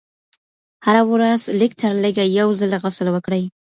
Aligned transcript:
هره 0.85 1.01
ورځ 1.11 1.41
لږ 1.59 1.71
تر 1.81 1.91
لږه 2.03 2.23
یو 2.39 2.47
ځل 2.59 2.71
غسل 2.83 3.07
وکړئ. 3.11 3.43